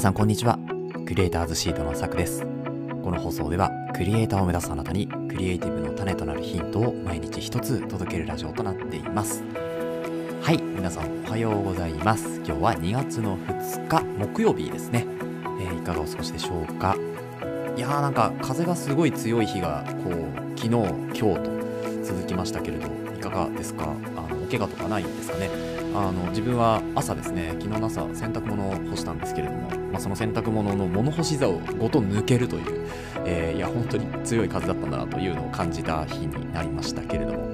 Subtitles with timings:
[0.00, 0.58] さんこんにちは。
[1.06, 2.46] クリエイターズシートのさくです。
[3.04, 9.44] この放送ではクリエイターを目指すあなたにクリエイティブの種となるヒントを毎日一つ届けるラジオとなっています。
[10.40, 12.36] はい皆さんおはようございます。
[12.36, 15.04] 今日は2月の2日木曜日ですね、
[15.60, 16.96] えーいかがお過ごしでしょうか？
[17.76, 21.40] いやーなんか風がすごい強い日がこう昨日今日と
[22.04, 23.84] 続きましたけれどいかがですか？
[24.16, 25.50] あのお怪我とかないんですかね？
[25.94, 32.86] あの自分は朝ですね昨日の朝洗濯物を干したんですけれども、まあ、その洗濯物の物干し座をごと抜けるという、
[33.26, 37.50] えーいや本当に強い風だったんだなというのを感じた日になりましたけれども。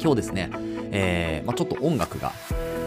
[0.00, 0.50] 今日ですね、
[0.92, 2.32] えーまあ、ちょっと音楽が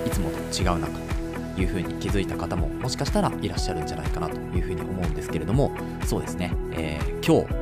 [0.06, 5.72] いつもと違うなというふうに気づいた方ももしかしたらいらっしゃるんじゃないかなというふうに思うんですけれども
[6.06, 7.62] そうですね、えー今日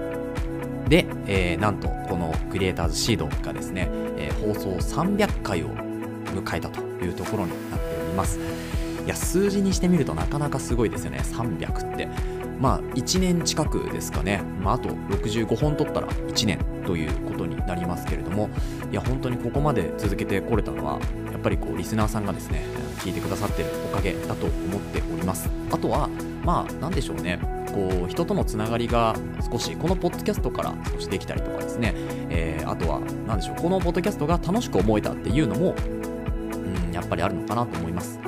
[0.89, 4.69] で、えーなんとこのクリエイターズシードがですね、えー放送
[5.01, 5.88] 300回を
[6.31, 8.39] 迎えたというところになっております
[9.05, 12.07] いや数字にしてみるとなかなかすごいですよね300って
[12.59, 18.49] まあ1年近くですかね、まあ、あと65本取ったら1年ということになりますけれども
[18.91, 20.99] いや本当にここまで続けてこれたのは
[21.31, 22.65] やっぱりこうリスナーさんがですね
[22.99, 26.09] 聞いてくださってるおかげだと思っておりますあとは
[26.43, 27.39] まあなんでしょうね
[27.73, 29.15] こう人とのつながりが
[29.49, 31.93] 少しこのポッドキャストから少しできたりとかですね、
[32.29, 35.75] えーあとは何でしょうこのポッドキャストが楽しく思えたっていうのも、
[37.09, 38.19] ぱりあるのかなと思います。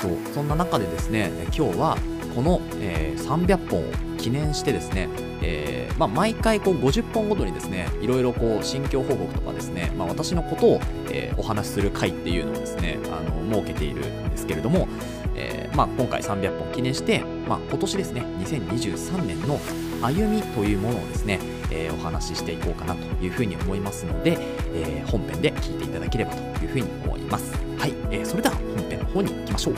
[0.00, 1.96] そうそんな中でですね今日は
[2.34, 5.08] この、えー300本を記念してですね、
[5.42, 14.88] えーまあ、毎回こう50本ごとにですねいろいろこう心境報告とかですね、まあ、私のことを、えーお話しする回っていうのをですねあの設けているんですけれども、
[15.34, 19.58] えーまあ、今回300本記念して、まあ、今年ですね2023年の
[20.02, 24.38] 歩みというものをですね、えーお話ししていこうかなというふうに思いますので、
[24.72, 27.65] えー本編で聞いていただければというふうに思います。
[27.78, 29.74] はい、えーそれでは本編の方に行きましょう。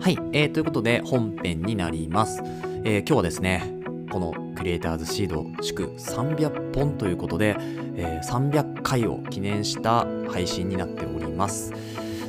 [0.00, 2.40] はい、えーということで本編になります、
[2.84, 3.74] えー今日はですね
[4.10, 7.56] このクリエイターズシード祝300本ということで、
[7.96, 11.72] えー300回を記念した配信になっております。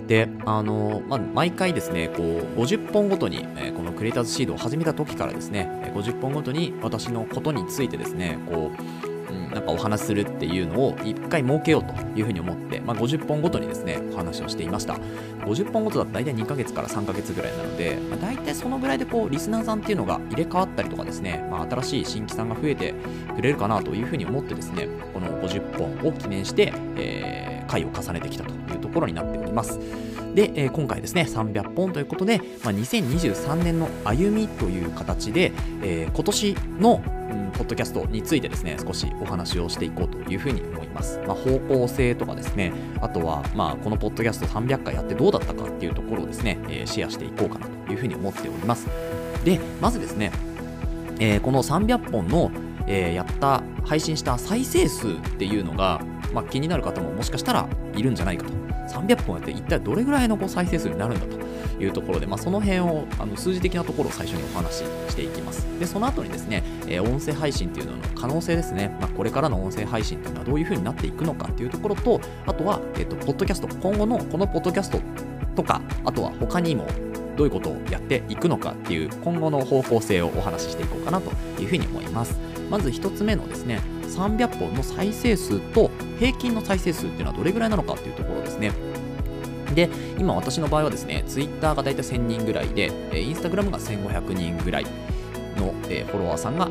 [0.10, 8.72] であのまあ、毎回ですねこう50本ごとに、えこのクリエイターズシードを始めた時からですね50本ごとに私のことについてですねこ
[9.30, 14.96] う、うん、なんかお話しするっていうのを1回設けようというふうに思って、まあ、50本ごとにですねお話をしていました。
[15.46, 22.96] 50本ごとだと大体2ヶ月から3ヶ月ぐらいなので、まあ、大体そのぐらいでこうリスナーさんっていうのが入れ替わったりとかですね、まあ、新しい新規さんが増えて
[23.36, 29.80] くれるかなというふうに思ってですねこの50本を記念して、えー回を重ねてきたというところになっております。
[30.34, 42.72] で、えー今回ですね300本ということで、まあ、2023年の歩みという形で、えー今年の、うんポッドキャストについてですね少しお話をしていこうというふうに思います、まあ、方向性とかですね
[43.02, 48.88] あとは、まあ、このポッドキャスト300回やってどうだったかっていうところをですね、えーシェアしていこうかなというふうに思っております。
[49.44, 50.32] でまずですね、
[51.20, 52.50] えーこの300本の、
[52.88, 56.02] えーやった配信した再生数っていうのが、
[56.34, 58.54] まあ、気になる方ももしかしたらいるんじゃないかと。
[58.90, 64.78] 300本やって一体どれぐらいのこう再生数になるんだというところで、まあ、その辺をあの数字的なところを最初にお話し
[65.10, 65.68] していきます。
[65.80, 75.00] でその後にですね、えー音声配信っていうのの可能性ですね、まあ、これからの音声配信っていうのはどういうふうになっていくのかっていうところとあとは、えっとポッドキャスト今後のこのポッドキャスト
[75.56, 76.88] とかあとは他にも
[77.38, 82.49] どういうことをやっていくのかっていう今後の方向性をお話ししていこうかなというふうに思います。
[82.70, 88.72] まず1つ目のですね300本の再生数と平均の再生数っていうのはどれぐらいなのかっていうところですね。
[89.74, 94.86] で今私の場合はですね Twitter が大体1000人ぐらいで、え Instagram が1500人ぐらい
[95.56, 96.70] の、えフォロワーさんが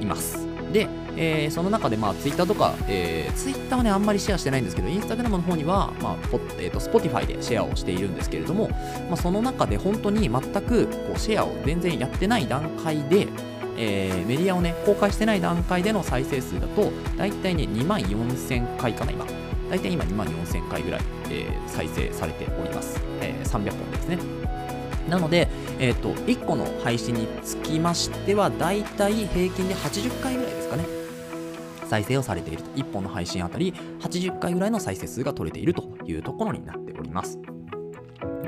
[0.00, 0.46] います。
[0.72, 8.68] で、えーその中で、まあ、Twitter とか、えー、Twitter はね、あんまりシェアしてないんですけど、Instagram の方には、まあポえー、と Spotify でシェアをしているんですけれども、
[9.08, 13.28] まあ、その中で本当に全くこうシェアを全然やってない段階で、
[13.78, 19.24] えーメディアをね、公開してない段階での再生数だと、大体ね、2万4000回かな、今。
[19.70, 23.00] 大体今2万4000回ぐらい、えー再生されております。
[23.20, 24.18] えー300本ですね。
[25.08, 25.48] なので、
[25.78, 30.84] えっ、と、1個の配信につきましては、だいたい平均で80回ぐらいですかね。
[31.88, 32.70] 再生をされていると。
[32.72, 37.38] 1本の配信あたり80回ぐらいの再生数が取れているというところになっております。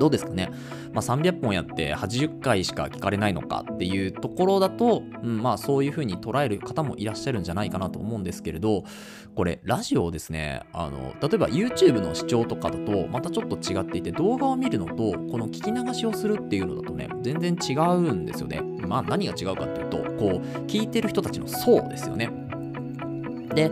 [0.01, 0.51] どうですかね、
[0.93, 8.85] まあ、300本やって80回しか聞かれないのかっていうところだと、うん、まあそういうふうに捉える方もいらっしゃるんじゃないかなと思うんですけれど
[9.37, 18.63] これラジオですねあの例えば YouTube の視聴とかだとまたちょっと違っていて動画を見るのとこの聞き流しをするっていうのだとね全然違うんですよね。
[18.87, 22.31] まあ何が違うかっていうとこう聞いてる人たちの層ですよね。
[23.55, 23.71] で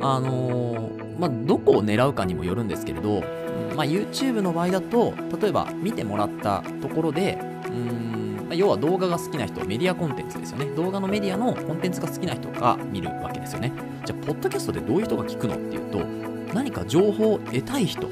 [0.00, 3.24] あのーまあ、どこを狙うかにもよるんですけれど、
[3.78, 7.70] まあ、YouTube の場合だと例えば見てもらったところでうー
[8.44, 10.66] ん、ま、要は動画が好きな人メディアコンテンツですよね。
[10.74, 13.72] 動画のメディアのコンテンツが好きな人が見るわけですよね。
[14.04, 16.00] じゃあポッドキャストでどういう人が聞くのっていうと
[16.52, 18.08] 何か情報を得たい人。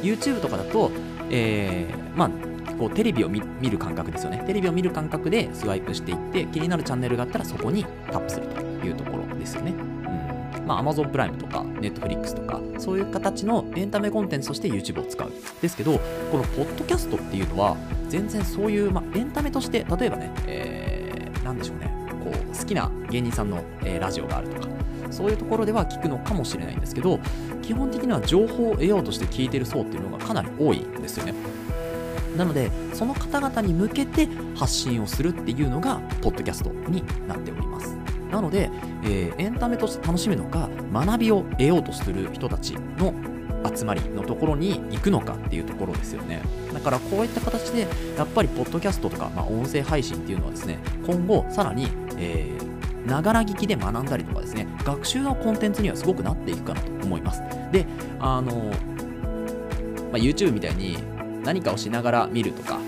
[0.00, 0.90] YouTube とかだと、
[1.28, 2.30] えー、まあ
[2.78, 4.42] こうテレビを見る感覚ですよね。
[4.46, 9.93] テレビを見る感覚でスワイプしていって気になるチャンネルがあったらそこにタップするというところですよね。
[10.66, 15.32] まあ、Amazon プライムとか Netflix とかそういう形のエンタメコンテンツとして YouTube を使う。
[15.60, 15.98] ですけど
[16.30, 17.76] このポッドキャストっていうのは
[18.08, 21.92] 全然そういう、まあ、エンタメとして例えばね、えー、なんでしょうね。
[22.24, 24.68] こう好きな芸人さんの、えー、ラジオがあるとか
[25.10, 27.20] そういうところでは聞くのかもしれないんですけど
[27.62, 31.34] 基本的には情報を得ようとして聞いてる層っていうのがかなり多いんですよね。
[32.36, 37.96] なのでその方々に向けて発信をするっていうのがポッドキャストになっております。
[38.30, 38.70] なので、
[39.04, 43.14] えー、エンタメとして楽しむのか学びを得ようとする人たちの
[43.74, 46.42] 集まりのところに行くのかっていうところですよね。
[46.72, 47.86] だからこういった形で
[48.16, 51.88] やっぱりポッドキャストとか、まあ、音声配信っていうのはですね今後さらに、
[52.18, 57.42] えー、ながら聞きで学んだりとかですね学習のコンテンツにはすごくなっていくかなと思います。
[57.72, 57.86] で
[58.18, 58.62] あの、ま
[60.14, 60.98] あ、YouTube みたいに
[61.42, 62.78] 何かをしながら見るとか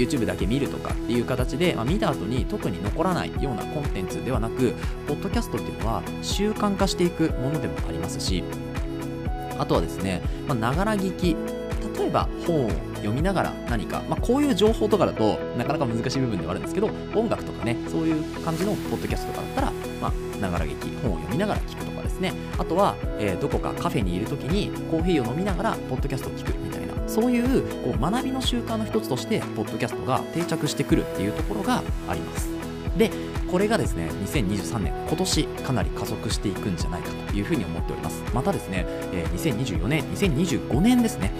[0.00, 4.74] YouTube だけ見るとかっていう形で、まあ、見た後に特に残らないようなコンテンツではなく、
[5.06, 8.44] ポッドキャストっていうのは習慣化していくものでもありますし、
[9.58, 11.36] あとはですね、ながら聞き、
[11.98, 19.72] 例えば本を読みながら何か、まあ、こういう情報とかだとなかなか難しい部分ではあるんですけど、音楽とかね、そういう感じのポッドキャストとかだったら、
[20.40, 26.69] ながら聞き、本を読みながら聞くとかですね、あとは、えー、どこかカフェにいる時にコーヒーを飲みながらポッドキャストを聞くみ
[27.10, 32.48] そういうこう学びの習慣の一つとしてポッドキャストが定着してくるっていうところがあります。
[32.96, 33.10] で
[33.50, 38.22] これがですね2023年今年かなり加速していくんじゃないかというふうに思っております。
[38.32, 41.32] またですね、え2024年2025年ですね。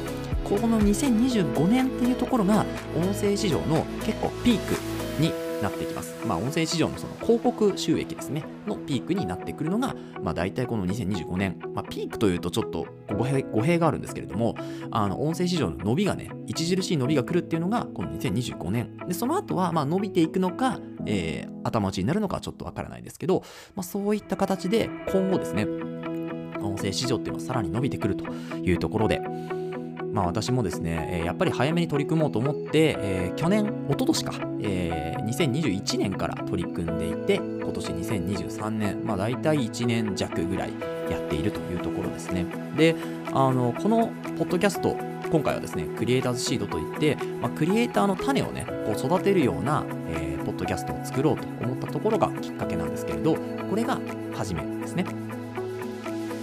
[0.45, 2.67] この2025年っていうところが
[2.97, 4.90] 音声市場の結構ピーク
[5.63, 6.15] なっていきます。
[6.27, 14.55] まあ、音声市場のその広告収益ですね、のピークになってくるのが、まあ、大体この2025年、まあ、ピークというとちょっと語弊語弊があるんですけれども、
[14.91, 18.97] あの音声市場の伸びがね、著しい伸びが来るっていうのが、この2025年。
[19.07, 23.43] で、その後は、まあ、伸びていくのか、えー、頭打ちになるのかちょっとわからないですけど、
[23.75, 25.67] まあ、そういった形で今後ですね、
[26.61, 28.25] 音声市場っていうのはさらに伸びてくると
[28.57, 29.21] いうところで、
[30.13, 40.73] まあ私もですね、えやっぱり早めに取り組もうと思って、えー、去年、一昨年か、えー、2021年から取り組んでいて、今年2023年、まあ大体1年弱ぐらい
[41.11, 42.47] やっているというところですね。
[42.77, 42.97] で、
[43.33, 44.09] あの、この
[44.39, 44.97] ポッドキャスト、
[45.31, 53.37] 今回はですね、クリエイターズシードといって、まあ、クリエイターの種をね、こう育てるような、えー、ポッドキャストを作ろうと思ったところがきっかけなんですけれど、
[53.69, 54.01] これが
[54.35, 55.05] 初めですね。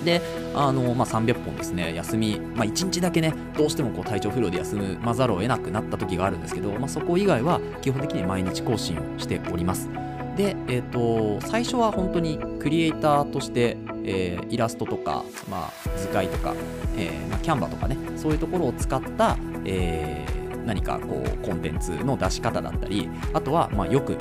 [0.03, 0.21] で、
[0.55, 9.89] あの、まあ、300本ですね、休み、まあ、1日だけね、どうしてもこう体調不良で休まざるを得なくなった時があるんですけど、まあ、そこ以外は基本的に毎日更新をしております。
[10.35, 16.53] で、えっ、ー、と、最初は本当にクリエイターとして、えー、イラストとか、まあ、図解とか、
[16.95, 24.17] えーまあ、キャンバとかね、そういうところを使った、えー、何かこう、コンテンツの出し方だったり、あとは、まあ、よく、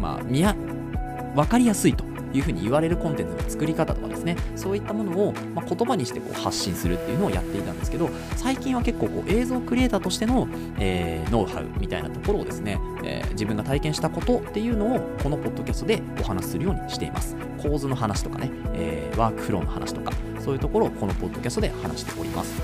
[0.00, 0.56] まあ、見や、
[1.34, 4.36] 分かりやすいというふうに言われるコンテンツの作り方とかですね。
[4.56, 10.48] そういったものを、ま言葉にしてこう発信するっていうのをやっていたんですけど最近は結構こう映像クリエイターとしての、
[10.78, 17.36] えー、ノウハウみたいなところをですね、えー、自分が体験したことっていうのをこのポッドキャストでお話しするようにしています。
[17.62, 22.60] 構図の話とかね、えー、ワークフローの話とかそういうところをこのポッドキャストで話しております。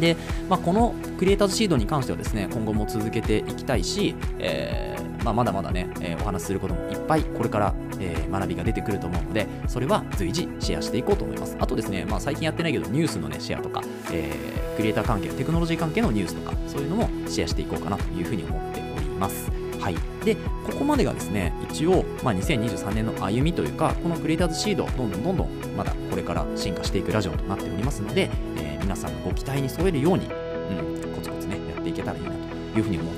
[0.00, 0.16] で、
[0.48, 11.56] まあ、このクリエイターズシードに関してはですね今後も続けていきたいし、えーまあ、まだまだね、えー、お話しすることもいっぱいこれから、えー、学びが出てくると思うので、それは随時シェアしていこうと思います。
[11.58, 19.50] あとですね、まあ、最近やってないけど、ニュースのね、シェアとか、えー、クリエイター関係、テクノロジー関係のニュースとか、そういうのもシェアしていこうかなというふうに思っております。
[19.80, 19.96] はい。
[20.24, 33.15] で、ここまでがですね、一応、まあ、2023年の歩みというか、このクリエイターズシード、どんどんどんどん、まだこれから進化していくラジオとなっておりますので、え、皆さんのご期待に添えるように、うん、コツコツね、やっていけたらいいなというふうに思って。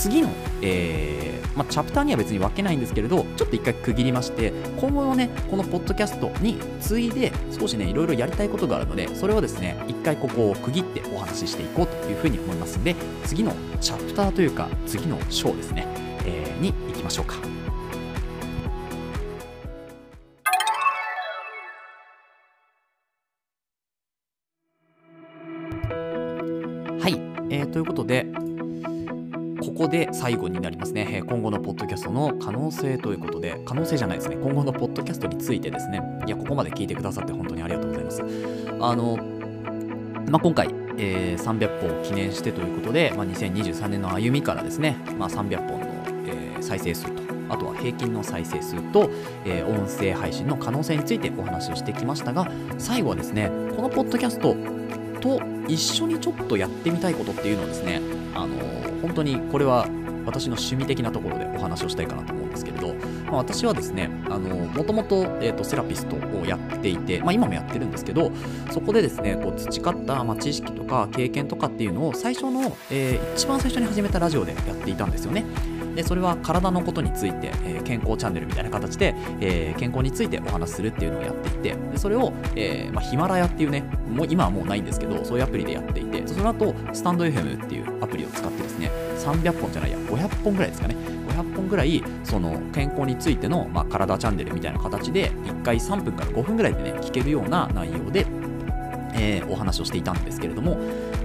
[0.00, 0.30] 次の、
[0.62, 13.52] えーまあ、チャプターには別に分けないんですけれど、ちょっと一回区切りまして、今後のね、このポッドキャストに次いで少しね、いろいろやりたいことがあるので、それをですね、一回ここを区切ってお話ししていこうというふうに思いますんで、次の
[13.82, 15.86] チャプターというか、次の章ですね、
[16.24, 17.36] えー、に行きましょうか。
[27.70, 28.26] ということで、
[29.90, 38.22] で最後になりますね、今後のポッドキャストの可能性ということで、可能性じゃないですね、今後のポッドキャストについてですね、いや、ここまで聞いてくださって本当にありがとうございます。
[38.80, 39.18] あの、
[40.28, 45.86] まあ、今回、えー300本を記念してということで、まあ、2023年の歩みからですね、まあ、300本の、
[46.26, 49.10] えー再生数と、あとは平均の再生数と、
[49.44, 54.56] えー音声配信の可能性についてお話をしてきましたが、最後はですね、このポッドキャスト
[55.20, 58.00] と一緒にちょっとやってみたいことっていうのをですね、
[58.34, 58.56] あの
[59.02, 59.88] 本当にこれは
[60.26, 62.94] 私の趣味的なところでお話をしたいかなと思うんですけれど、
[63.26, 68.30] まあ、私はですね、あのもともと,、えーとセラピストをやっていて、まあ、今もやってるんですけど、
[68.70, 75.44] そこでですね、こう培った、まあ、知識とか経験とかっていうのを最初の、えー一番最初に始めたラジオでやっていたんですよね。
[75.94, 88.39] でそれは体のことについて、えー健康チャンネルみたいな形で、えー健康についてお話しするっていうのをやっていてでそれを、えーまあ、ヒマラヤっていうねもう今はもうないんですけどそういうアプリでやっていてその後スタンド FM っていうアプリを使
[89.20, 90.96] 300本じゃないや500本ぐらいですかね
[91.28, 98.26] 500本ぐらいその健康についての、まあ、体チャンネルみたいな形で1回3分から5分ぐらいでね聞けるような内容で、
[99.14, 100.76] えーお話をしていたんですけれども、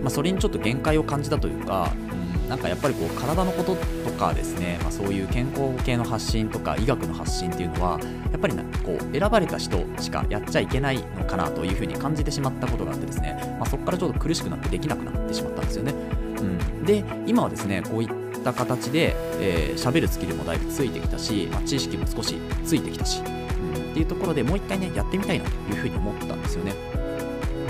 [0.02, 8.00] まあ、それにちょっと限界を感じたというか、うん、なんかやっぱりこう体のこととかですね、まあ、そういう健康系の発信とか医学の発信っていうのは
[8.32, 15.94] やっぱりなんかこう選ばれた人しかやっちゃいけないのかなというふうに感じてしまったことがあってですね、まあ、そこからちょっと苦しくなってできなくなってしまったんですよね。
[15.94, 26.74] うん、で今はですねこういった形でえー喋るスキルもだいぶついてきたし、まあ、知識も少しついてきたし、うん、っていうところでもう一回ねやってみたいなというふうに思ったんですよね。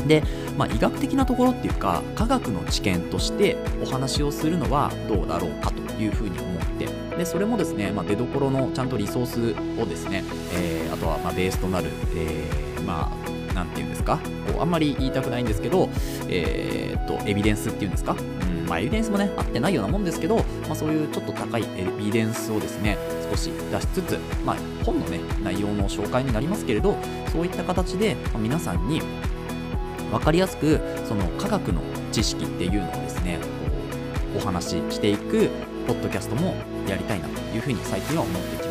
[0.07, 0.23] で、
[0.57, 13.24] まあ、医学的なところっていうか科学の知見としてお話をするのはどうだろうかというふうに思ってでそれもですね、まあ、出どころのちゃんとリソースをですね、えーあとはまベースとなる、えーまあ
[13.55, 14.19] なんていうんですか？
[14.51, 15.89] こうあんまり言いたくないんですけど、
[16.27, 18.15] えーっとエビデンスっていうんですか、う
[18.63, 22.97] んまあ、エビデンスもねあってないようなもんですけど、まあ、そういうちょっと高いエビデンスをですね
[23.29, 26.95] 少し出しつつ、まあ、本のね内容の紹介になりますけれど
[27.31, 29.01] そういった形で、ま皆さんに
[30.11, 31.81] 分かりやすくその科学の
[32.11, 33.39] 知識っていうのをですね
[34.33, 35.49] こうお話ししていく
[35.87, 36.55] ポッドキャストも
[36.87, 38.64] やりたいなというふうに最近は思ってきました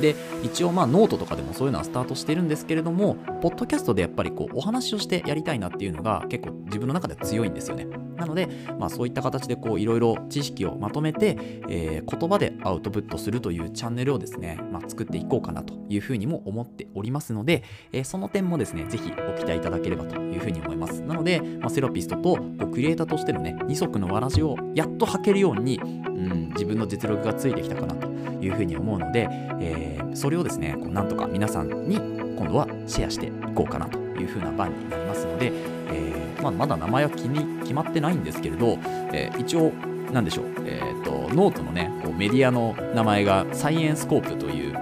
[0.00, 7.86] で一応まあノートとかでもそういうのはスタートしてるんですけれどもポッドキャストでやっぱりこうお話をしてやりたいなっていうのが結構自分の中では強いんですよね。
[8.20, 11.36] なので、まあ、そういった形でこういろいろ知識をまとめて、
[11.68, 21.00] えー言葉でアウトプットするというチャンネルをですね、まあ、作っていこうかなというふうにも思っておりますので、えーその点もですねぜひご期待いただければというふうに思います。
[21.02, 28.09] なので、まあ、セラピストとこうクリエイターとしてのね二足のわらじをやっと履けるように、うん、自分の実力がついてきたかなと
[28.40, 29.28] いうふうに思うので、
[29.60, 35.52] えーそれをですねこうなんとか皆さんに今度はシェアしていこうかなというふうな番になりますので、
[35.88, 38.78] えーまあ、まだ名前は気に決まってないんですけれど、
[39.12, 39.72] えー一応
[40.12, 44.72] なんでしょう、えー、とノートのねこうメディアの名前がサイエンスコープという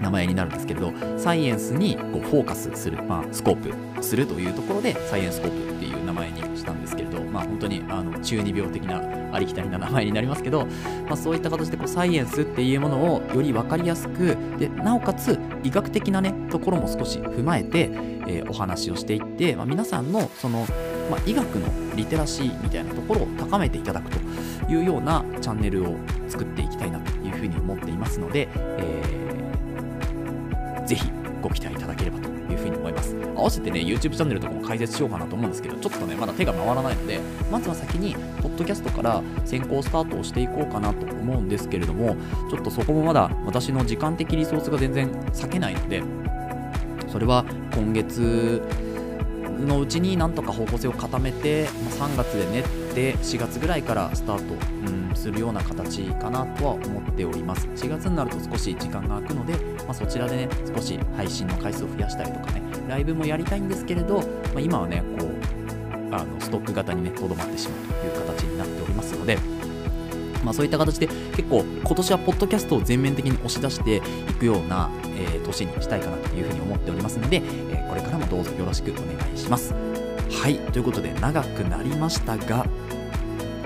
[0.00, 10.66] 名前になるんですけれどサイエンスにこうフォーカスする、まあ、スコープするというところでサイエンスコープっていう名前にしたんですけれど、まあ、本当にあの中二病的なありきたりな名前になりますけど、
[11.06, 17.90] まあ、そういった形でこうサイエンスっていうものをより分かりやすくでなおかつ医学的なねところも少し踏まえて、
[18.26, 20.66] えーお話をしていって、まあ、皆さんのその、
[21.10, 24.18] まあ、医学のリテラシーみたいなところを高めていただくと
[24.70, 25.96] いうようなチャンネルを
[26.28, 29.30] 作っていきたいなというふうに思っていますので、えー
[30.90, 31.08] ぜひ
[31.40, 31.99] ご期待いただけ
[33.40, 37.20] 合わせてね、YouTube チャンネルとかも解説しようかなと思うんですけど、ちょっとね、まだ手が回らないので、
[37.50, 42.16] まずは先に、ポッドキャストから先行スタートをしていこうかなと思うんですけれども、
[42.50, 46.02] ちょっとそこもまだ私の時間的リソースが全然割けないので、
[47.08, 47.44] それは
[47.74, 48.62] 今月
[49.66, 51.68] のうちになんとか方向性を固めて、
[51.98, 52.62] まあ3月で練っ
[52.94, 54.54] て4月ぐらいからスタート、
[54.86, 64.24] うん、するような形かなとは思っております4月になると少し時間が空くので、まあ、そちらでね少し配信の回数を増やしたりとかねライブもやりたいんですけれど、ま
[64.56, 69.38] あ、今はねこうあのストック型にねとどまってしまうという形になっておりますので
[70.44, 74.00] まあ、そういった形で結構今年はポッドキャストを全面的に押し出してい
[74.34, 79.74] くような、えー年にしたいかなというふうに思っておりますので、えーこれからもどうぞよろしくお願いします。
[80.30, 82.64] はい、ということで長くなりましたが、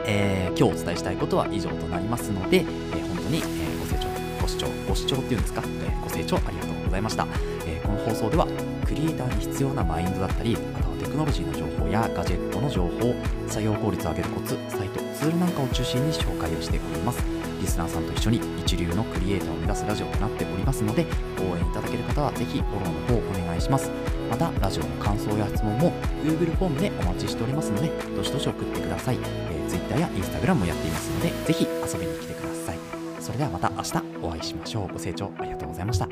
[0.07, 4.07] えー今日お伝えしたいことは以上となりますので、えー本当に、えーご清聴、
[4.41, 7.27] ご視聴、ご視聴っていうんですか、えーご清聴ありがとうございました。
[7.67, 8.47] えーこの放送では
[8.87, 13.15] クリエイターに必要なマインドだったり、あとはテクノロジーの情報やガジェットの情報、
[13.49, 17.25] 作業効率を上げるコツ、サイト、ツールなんかを中心に紹介をしております。
[17.61, 21.07] リスナーさんと一緒に一流のクリエイターを目指すラジオとなっておりますので、
[21.41, 23.91] 応援いただける方はぜひフォローの方お願いします。
[24.31, 25.93] またラジオの感想や質問も
[26.25, 32.79] Google フォームでお待ちしておりますのでどしどし送ってください、えー、Twitter や Instagram もやっていますのでぜひ遊びに来てください。
[33.21, 34.93] それではまた明日お会いしましょう。
[34.93, 36.09] ご清聴ありがとうございました。